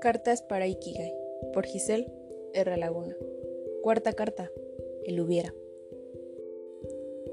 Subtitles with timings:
[0.00, 1.12] Cartas para Ikigai,
[1.52, 2.06] por Giselle
[2.54, 2.76] R.
[2.78, 3.14] Laguna.
[3.82, 4.50] Cuarta carta,
[5.04, 5.52] el hubiera.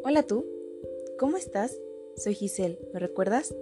[0.04, 0.46] Hola tú,
[1.18, 1.80] ¿cómo estás?
[2.18, 3.55] Soy Giselle, ¿me recuerdas?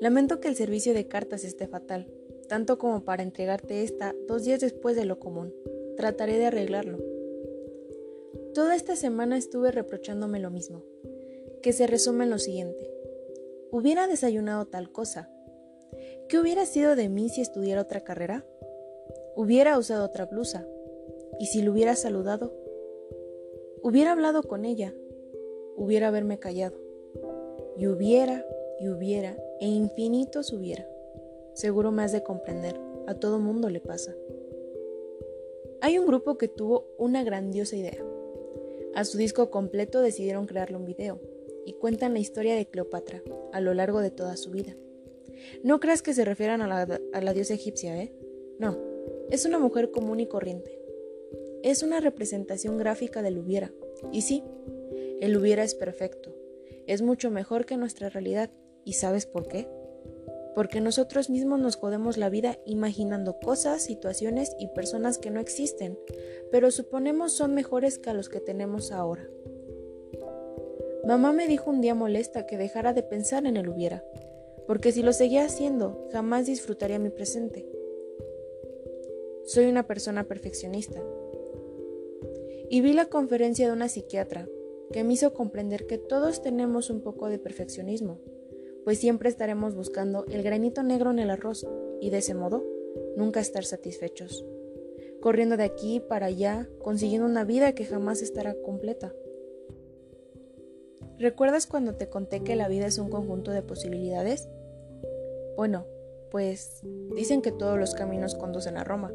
[0.00, 2.08] Lamento que el servicio de cartas esté fatal,
[2.52, 5.54] tanto como para entregarte esta dos días después de lo común.
[5.96, 6.98] Trataré de arreglarlo.
[8.52, 10.84] Toda esta semana estuve reprochándome lo mismo,
[11.62, 12.90] que se resume en lo siguiente.
[13.70, 15.30] Hubiera desayunado tal cosa,
[16.28, 18.44] ¿Qué hubiera sido de mí si estudiara otra carrera?
[19.34, 20.66] Hubiera usado otra blusa.
[21.40, 22.52] ¿Y si lo hubiera saludado?
[23.82, 24.92] Hubiera hablado con ella.
[25.78, 26.76] Hubiera haberme callado.
[27.78, 28.44] Y hubiera,
[28.78, 30.91] y hubiera, e infinitos hubiera.
[31.54, 32.80] Seguro me has de comprender.
[33.06, 34.14] A todo mundo le pasa.
[35.80, 38.02] Hay un grupo que tuvo una grandiosa idea.
[38.94, 41.20] A su disco completo decidieron crearle un video
[41.66, 44.76] y cuentan la historia de Cleopatra a lo largo de toda su vida.
[45.62, 48.12] No creas que se refieran a la, diosa egipcia, ¿eh?
[48.58, 48.78] No,
[49.30, 50.78] es una mujer común y corriente.
[51.62, 53.72] Es una representación gráfica del hubiera.
[54.12, 54.44] Y sí,
[55.20, 56.34] el hubiera es perfecto.
[56.86, 58.50] Es mucho mejor que nuestra realidad.
[58.84, 59.68] ¿Y sabes por qué?
[60.54, 65.98] Porque nosotros mismos nos jodemos la vida imaginando cosas, situaciones y personas que no existen,
[66.50, 69.28] pero suponemos son mejores que a los que tenemos ahora.
[71.04, 74.04] Mamá me dijo un día molesta que dejara de pensar en el hubiera,
[74.66, 77.66] porque si lo seguía haciendo, jamás disfrutaría mi presente.
[79.44, 81.02] Soy una persona perfeccionista.
[82.70, 84.48] Y vi la conferencia de una psiquiatra
[84.92, 88.20] que me hizo comprender que todos tenemos un poco de perfeccionismo,
[88.84, 91.66] pues siempre estaremos buscando el granito negro en el arroz
[92.00, 92.64] y de ese modo
[93.16, 94.44] nunca estar satisfechos,
[95.20, 99.12] corriendo de aquí para allá, consiguiendo una vida que jamás estará completa.
[101.18, 104.48] ¿Recuerdas cuando te conté que la vida es un conjunto de posibilidades?
[105.56, 105.86] Bueno,
[106.30, 106.80] pues
[107.14, 109.12] dicen que todos los caminos conducen a Roma.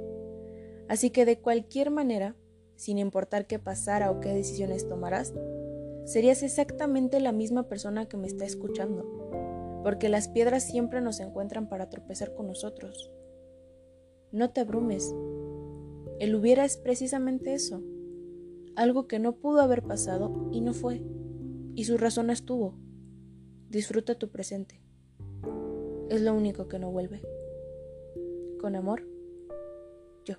[0.88, 2.36] Así que de cualquier manera,
[2.76, 5.34] sin importar qué pasara o qué decisiones tomarás,
[6.06, 9.04] serías exactamente la misma persona que me está escuchando,
[9.84, 13.12] porque las piedras siempre nos encuentran para tropezar con nosotros.
[14.32, 15.16] No te abrumes.
[16.20, 17.82] El hubiera es precisamente eso,
[18.76, 21.02] algo que no pudo haber pasado y no fue
[21.78, 22.74] y su razón estuvo.
[23.70, 24.82] Disfruta tu presente.
[26.10, 27.22] Es lo único que no vuelve.
[28.60, 29.04] Con amor,
[30.26, 30.36] yo.